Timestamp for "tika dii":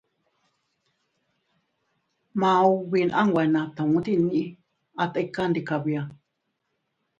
5.13-5.67